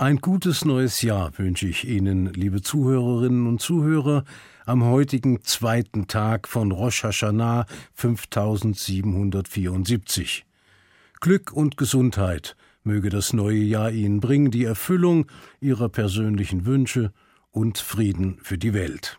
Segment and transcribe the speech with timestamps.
[0.00, 4.24] Ein gutes neues Jahr wünsche ich Ihnen, liebe Zuhörerinnen und Zuhörer,
[4.64, 10.46] am heutigen zweiten Tag von Rosh Hashanah 5774.
[11.20, 15.26] Glück und Gesundheit möge das neue Jahr Ihnen bringen, die Erfüllung
[15.60, 17.12] Ihrer persönlichen Wünsche
[17.50, 19.18] und Frieden für die Welt.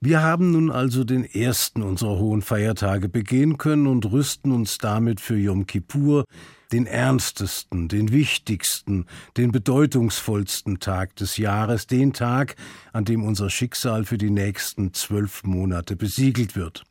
[0.00, 5.20] Wir haben nun also den ersten unserer hohen Feiertage begehen können und rüsten uns damit
[5.20, 6.26] für Yom Kippur,
[6.74, 12.56] den ernstesten, den wichtigsten, den bedeutungsvollsten Tag des Jahres, den Tag,
[12.92, 16.82] an dem unser Schicksal für die nächsten zwölf Monate besiegelt wird.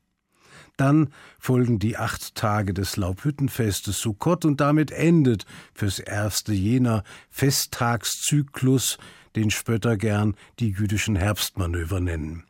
[0.77, 8.97] Dann folgen die acht Tage des Laubhüttenfestes Sukkot und damit endet fürs erste jener Festtagszyklus,
[9.35, 12.45] den Spötter gern die jüdischen Herbstmanöver nennen.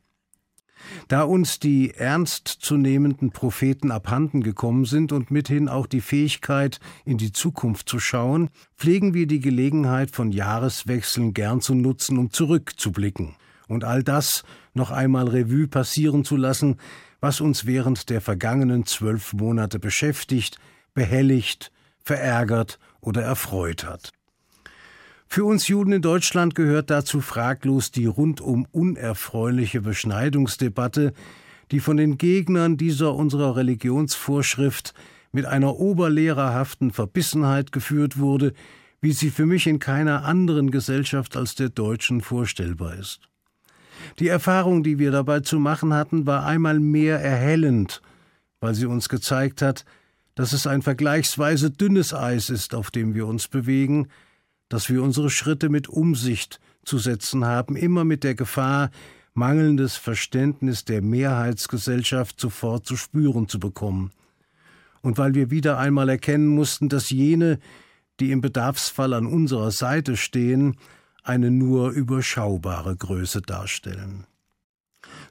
[1.07, 7.31] Da uns die ernstzunehmenden Propheten abhanden gekommen sind und mithin auch die Fähigkeit, in die
[7.31, 13.35] Zukunft zu schauen, pflegen wir die Gelegenheit von Jahreswechseln gern zu nutzen, um zurückzublicken
[13.67, 16.77] und all das noch einmal Revue passieren zu lassen,
[17.20, 20.57] was uns während der vergangenen zwölf Monate beschäftigt,
[20.93, 21.71] behelligt,
[22.03, 24.12] verärgert oder erfreut hat.
[25.34, 31.12] Für uns Juden in Deutschland gehört dazu fraglos die rundum unerfreuliche Beschneidungsdebatte,
[31.71, 34.93] die von den Gegnern dieser unserer Religionsvorschrift
[35.31, 38.53] mit einer oberlehrerhaften Verbissenheit geführt wurde,
[39.01, 43.20] wie sie für mich in keiner anderen Gesellschaft als der deutschen vorstellbar ist.
[44.20, 48.03] Die Erfahrung, die wir dabei zu machen hatten, war einmal mehr erhellend,
[48.59, 49.84] weil sie uns gezeigt hat,
[50.35, 54.09] dass es ein vergleichsweise dünnes Eis ist, auf dem wir uns bewegen,
[54.74, 58.90] dass wir unsere Schritte mit Umsicht zu setzen haben, immer mit der Gefahr,
[59.35, 64.09] mangelndes Verständnis der Mehrheitsgesellschaft sofort zu spüren zu bekommen.
[65.03, 67.59] Und weil wir wieder einmal erkennen mussten, dass jene,
[68.19, 70.75] die im Bedarfsfall an unserer Seite stehen,
[71.22, 74.25] eine nur überschaubare Größe darstellen.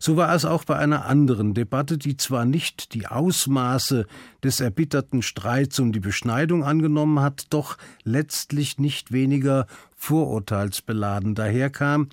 [0.04, 4.06] So war es auch bei einer anderen Debatte, die zwar nicht die Ausmaße
[4.42, 12.08] des erbitterten Streits um die Beschneidung angenommen hat, doch letztlich nicht weniger vorurteilsbeladen daherkam,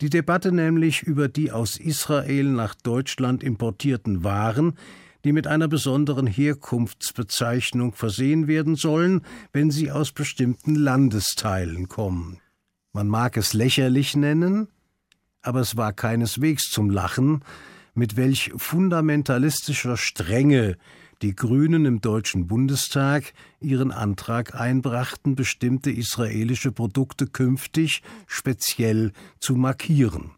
[0.00, 4.72] die Debatte nämlich über die aus Israel nach Deutschland importierten Waren,
[5.22, 9.20] die mit einer besonderen Herkunftsbezeichnung versehen werden sollen,
[9.52, 12.40] wenn sie aus bestimmten Landesteilen kommen.
[12.94, 14.68] Man mag es lächerlich nennen,
[15.42, 17.42] aber es war keineswegs zum Lachen,
[17.94, 20.76] mit welch fundamentalistischer Strenge
[21.22, 30.30] die Grünen im Deutschen Bundestag ihren Antrag einbrachten, bestimmte israelische Produkte künftig speziell zu markieren.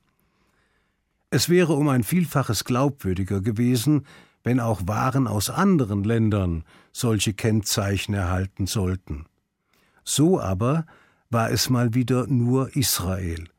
[1.29, 4.07] Es wäre um ein Vielfaches glaubwürdiger gewesen,
[4.43, 9.27] wenn auch Waren aus anderen Ländern solche Kennzeichen erhalten sollten.
[10.03, 10.87] So aber
[11.29, 13.50] war es mal wieder nur Israel.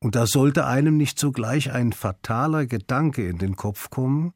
[0.00, 4.32] Und da sollte einem nicht sogleich ein fataler Gedanke in den Kopf kommen?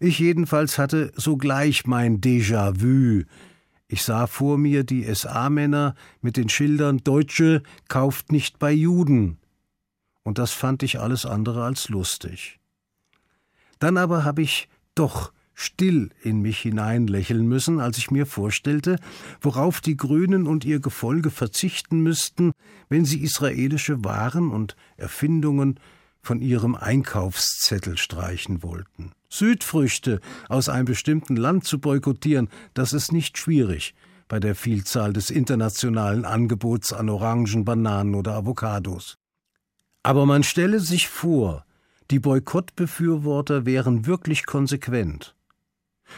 [0.00, 3.24] Ich jedenfalls hatte sogleich mein Déjà-vu.
[3.88, 9.38] Ich sah vor mir die SA-Männer mit den Schildern Deutsche kauft nicht bei Juden.
[10.22, 12.58] Und das fand ich alles andere als lustig.
[13.78, 18.98] Dann aber habe ich doch still in mich hineinlächeln müssen, als ich mir vorstellte,
[19.40, 22.52] worauf die Grünen und ihr Gefolge verzichten müssten,
[22.88, 25.80] wenn sie israelische Waren und Erfindungen
[26.22, 29.12] von ihrem Einkaufszettel streichen wollten.
[29.28, 33.94] Südfrüchte aus einem bestimmten Land zu boykottieren, das ist nicht schwierig
[34.28, 39.16] bei der Vielzahl des internationalen Angebots an Orangen, Bananen oder Avocados.
[40.02, 41.64] Aber man stelle sich vor,
[42.10, 45.36] die Boykottbefürworter wären wirklich konsequent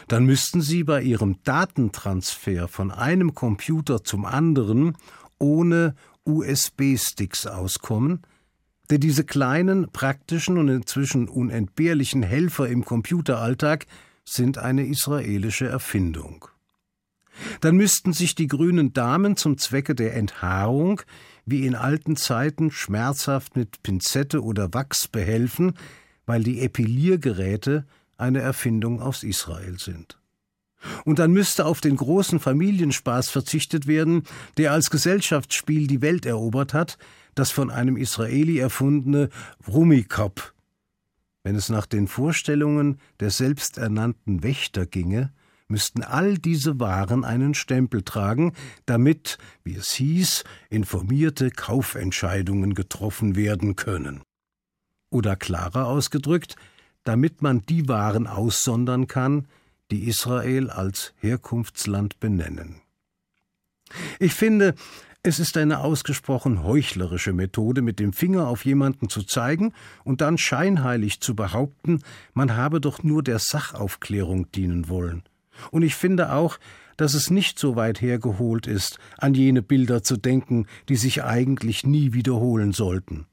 [0.07, 4.95] dann müssten Sie bei Ihrem Datentransfer von einem Computer zum anderen
[5.39, 5.95] ohne
[6.29, 8.21] USB-Sticks auskommen,
[8.89, 13.85] denn diese kleinen, praktischen und inzwischen unentbehrlichen Helfer im Computeralltag
[14.25, 16.47] sind eine israelische Erfindung.
[17.61, 21.01] Dann müssten sich die grünen Damen zum Zwecke der Enthaarung
[21.45, 25.73] wie in alten Zeiten schmerzhaft mit Pinzette oder Wachs behelfen,
[26.25, 27.87] weil die Epiliergeräte
[28.17, 30.18] eine Erfindung aus Israel sind.
[31.05, 34.23] Und dann müsste auf den großen Familienspaß verzichtet werden,
[34.57, 36.97] der als Gesellschaftsspiel die Welt erobert hat,
[37.35, 39.29] das von einem Israeli erfundene
[39.67, 40.53] Rummikop.
[41.43, 45.31] Wenn es nach den Vorstellungen der selbsternannten Wächter ginge,
[45.69, 48.53] müssten all diese Waren einen Stempel tragen,
[48.85, 54.21] damit, wie es hieß, informierte Kaufentscheidungen getroffen werden können.
[55.09, 56.55] Oder klarer ausgedrückt,
[57.03, 59.47] damit man die Waren aussondern kann,
[59.91, 62.81] die Israel als Herkunftsland benennen.
[64.19, 64.75] Ich finde,
[65.21, 69.73] Es ist eine ausgesprochen heuchlerische Methode, mit dem Finger auf jemanden zu zeigen
[70.05, 72.01] und dann scheinheilig zu behaupten,
[72.33, 75.23] man habe doch nur der Sachaufklärung dienen wollen.
[75.71, 76.57] Und ich finde auch,
[76.95, 81.85] dass es nicht so weit hergeholt ist, an jene Bilder zu denken, die sich eigentlich
[81.85, 83.25] nie wiederholen sollten.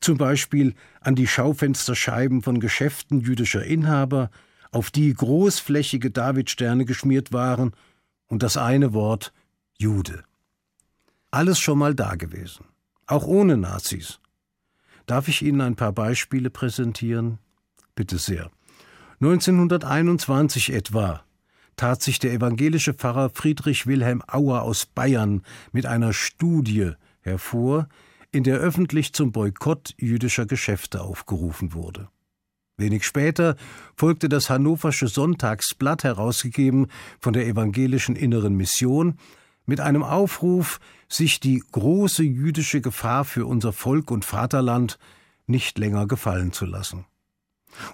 [0.00, 4.30] Zum Beispiel an die Schaufensterscheiben von Geschäften jüdischer Inhaber,
[4.76, 7.72] auf die großflächige Davidsterne geschmiert waren,
[8.26, 9.32] und das eine Wort
[9.78, 10.22] Jude.
[11.30, 12.66] Alles schon mal dagewesen,
[13.06, 14.20] auch ohne Nazis.
[15.06, 17.38] Darf ich Ihnen ein paar Beispiele präsentieren?
[17.94, 18.50] Bitte sehr.
[19.22, 21.24] 1921 etwa
[21.76, 25.42] tat sich der evangelische Pfarrer Friedrich Wilhelm Auer aus Bayern
[25.72, 26.92] mit einer Studie
[27.22, 27.88] hervor,
[28.30, 32.10] in der öffentlich zum Boykott jüdischer Geschäfte aufgerufen wurde.
[32.78, 33.56] Wenig später
[33.94, 36.88] folgte das Hannoversche Sonntagsblatt, herausgegeben
[37.18, 39.18] von der evangelischen Inneren Mission,
[39.64, 40.78] mit einem Aufruf,
[41.08, 44.98] sich die große jüdische Gefahr für unser Volk und Vaterland
[45.46, 47.06] nicht länger gefallen zu lassen.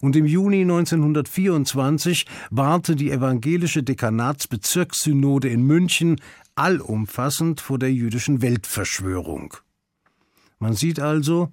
[0.01, 6.21] Und im Juni 1924 warnte die evangelische Dekanatsbezirkssynode in München
[6.57, 9.55] allumfassend vor der jüdischen Weltverschwörung.
[10.59, 11.51] Man sieht also,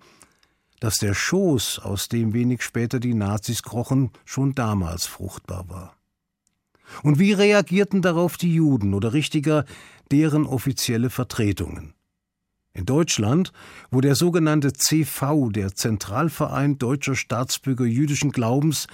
[0.79, 5.95] dass der Schoß, aus dem wenig später die Nazis krochen, schon damals fruchtbar war.
[7.03, 9.65] Und wie reagierten darauf die Juden oder richtiger
[10.11, 11.93] deren offizielle Vertretungen?
[12.73, 13.51] In Deutschland,
[13.91, 18.87] wo der sogenannte CV, der Zentralverein deutscher Staatsbürger jüdischen Glaubens,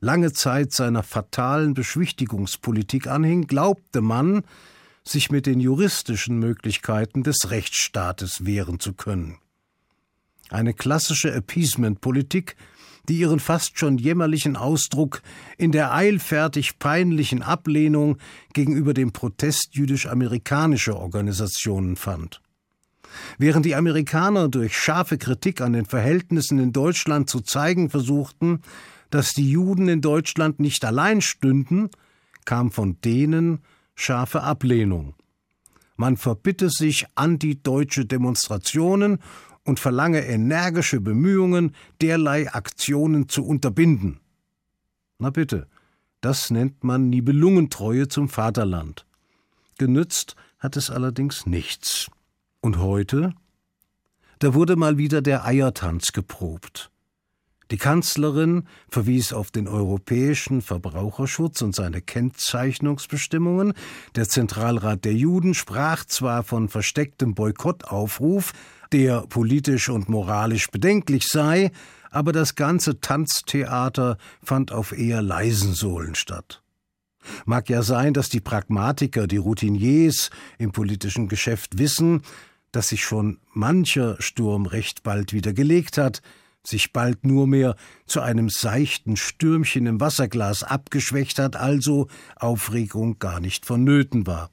[0.00, 4.42] lange Zeit seiner fatalen Beschwichtigungspolitik anhing, glaubte man,
[5.04, 9.38] sich mit den juristischen Möglichkeiten des Rechtsstaates wehren zu können.
[10.50, 12.56] Eine klassische Appeasement-Politik,
[13.08, 15.22] die ihren fast schon jämmerlichen Ausdruck
[15.56, 18.18] in der eilfertig peinlichen Ablehnung
[18.52, 22.40] gegenüber dem Protest jüdisch-amerikanischer Organisationen fand.
[23.38, 28.60] Während die Amerikaner durch scharfe Kritik an den Verhältnissen in Deutschland zu zeigen versuchten,
[29.10, 31.88] dass die Juden in Deutschland nicht allein stünden,
[32.44, 33.60] kam von denen
[33.94, 35.14] scharfe Ablehnung.
[35.96, 39.18] Man verbitte sich antideutsche Demonstrationen
[39.68, 44.18] und verlange energische Bemühungen, derlei Aktionen zu unterbinden.
[45.18, 45.68] Na bitte,
[46.22, 49.04] das nennt man Nibelungentreue zum Vaterland.
[49.76, 52.10] Genützt hat es allerdings nichts.
[52.60, 53.34] Und heute?
[54.38, 56.90] Da wurde mal wieder der Eiertanz geprobt.
[57.70, 63.74] Die Kanzlerin verwies auf den europäischen Verbraucherschutz und seine Kennzeichnungsbestimmungen.
[64.14, 68.52] Der Zentralrat der Juden sprach zwar von verstecktem Boykottaufruf,
[68.92, 71.70] der politisch und moralisch bedenklich sei,
[72.10, 76.62] aber das ganze Tanztheater fand auf eher leisen Sohlen statt.
[77.44, 82.22] Mag ja sein, dass die Pragmatiker, die Routiniers im politischen Geschäft wissen,
[82.72, 86.22] dass sich schon mancher Sturm recht bald wieder gelegt hat,
[86.66, 87.76] sich bald nur mehr
[88.06, 94.50] zu einem seichten Stürmchen im Wasserglas abgeschwächt hat, also Aufregung gar nicht vonnöten war.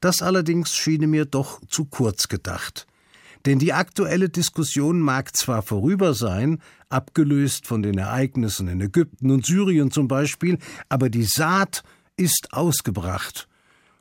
[0.00, 2.86] Das allerdings schien mir doch zu kurz gedacht.
[3.46, 9.46] Denn die aktuelle Diskussion mag zwar vorüber sein, abgelöst von den Ereignissen in Ägypten und
[9.46, 10.58] Syrien zum Beispiel,
[10.88, 11.82] aber die Saat
[12.16, 13.48] ist ausgebracht.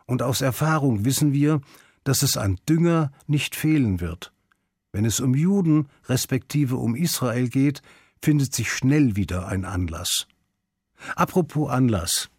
[0.05, 1.61] Und aus Erfahrung wissen wir,
[2.03, 4.31] dass es an Dünger nicht fehlen wird.
[4.91, 7.81] Wenn es um Juden respektive um Israel geht,
[8.21, 10.27] findet sich schnell wieder ein Anlass.
[11.15, 12.29] Apropos Anlass.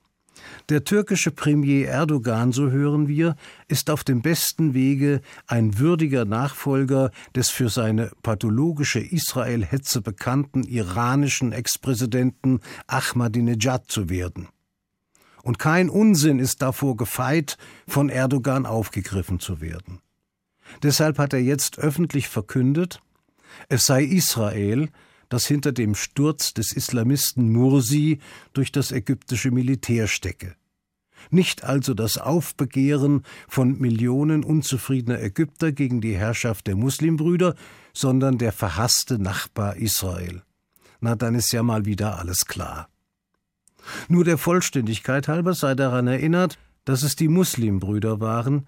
[0.68, 3.36] Der türkische Premier Erdogan, so hören wir,
[3.68, 11.52] ist auf dem besten Wege, ein würdiger Nachfolger des für seine pathologische Israel-Hetze bekannten iranischen
[11.52, 14.48] Ex-Präsidenten Ahmadinejad zu werden.
[15.42, 20.00] Und kein Unsinn ist davor gefeit, von Erdogan aufgegriffen zu werden.
[20.82, 23.00] Deshalb hat er jetzt öffentlich verkündet,
[23.68, 24.90] es sei Israel,
[25.28, 28.18] das hinter dem Sturz des Islamisten Mursi
[28.52, 30.54] durch das ägyptische Militär stecke.
[31.30, 37.54] Nicht also das Aufbegehren von Millionen unzufriedener Ägypter gegen die Herrschaft der Muslimbrüder,
[37.92, 40.42] sondern der verhasste Nachbar Israel.
[41.00, 42.88] Na, dann ist ja mal wieder alles klar.
[44.08, 48.66] Nur der Vollständigkeit halber sei daran erinnert, dass es die Muslimbrüder waren,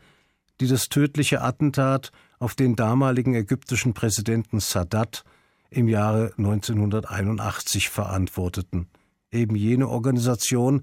[0.60, 5.24] die das tödliche Attentat auf den damaligen ägyptischen Präsidenten Sadat
[5.70, 8.88] im Jahre 1981 verantworteten,
[9.30, 10.82] eben jene Organisation,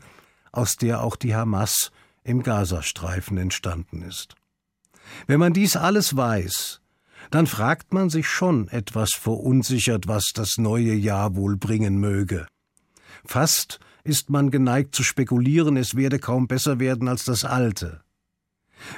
[0.51, 1.91] aus der auch die Hamas
[2.23, 4.35] im Gazastreifen entstanden ist.
[5.27, 6.81] Wenn man dies alles weiß,
[7.31, 12.47] dann fragt man sich schon etwas verunsichert, was das neue Jahr wohl bringen möge.
[13.25, 18.01] Fast ist man geneigt zu spekulieren, es werde kaum besser werden als das alte.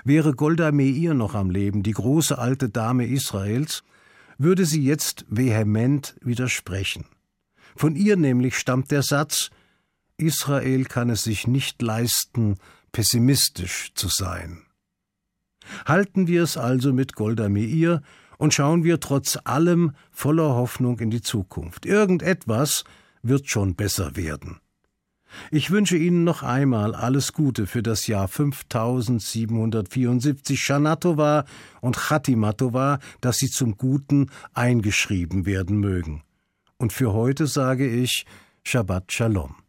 [0.03, 3.83] Wäre Golda Meir noch am Leben, die große alte Dame Israels,
[4.39, 7.05] würde sie jetzt vehement widersprechen.
[7.75, 9.51] Von ihr nämlich stammt der Satz
[10.17, 12.57] Israel kann es sich nicht leisten,
[12.91, 14.63] pessimistisch zu sein.
[15.85, 18.01] Halten wir es also mit Golda Meir
[18.37, 21.85] und schauen wir trotz allem voller Hoffnung in die Zukunft.
[21.85, 22.83] Irgendetwas
[23.21, 24.59] wird schon besser werden.
[25.51, 31.45] Ich wünsche Ihnen noch einmal alles Gute für das Jahr 5774 Shanatova
[31.81, 36.23] und Chatimatova, dass Sie zum Guten eingeschrieben werden mögen.
[36.77, 38.25] Und für heute sage ich
[38.63, 39.55] Shabbat Shalom.